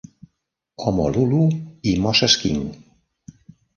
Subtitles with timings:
[0.91, 1.43] Omololu
[1.93, 2.65] i Moses King.